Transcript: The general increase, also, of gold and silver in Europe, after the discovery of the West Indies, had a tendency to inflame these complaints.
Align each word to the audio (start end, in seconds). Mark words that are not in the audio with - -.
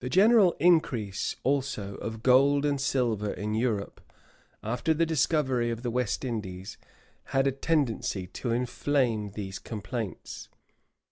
The 0.00 0.08
general 0.10 0.56
increase, 0.58 1.36
also, 1.44 1.94
of 1.98 2.24
gold 2.24 2.64
and 2.66 2.80
silver 2.80 3.30
in 3.32 3.54
Europe, 3.54 4.00
after 4.64 4.92
the 4.92 5.06
discovery 5.06 5.70
of 5.70 5.84
the 5.84 5.92
West 5.92 6.24
Indies, 6.24 6.76
had 7.26 7.46
a 7.46 7.52
tendency 7.52 8.26
to 8.26 8.50
inflame 8.50 9.30
these 9.30 9.60
complaints. 9.60 10.48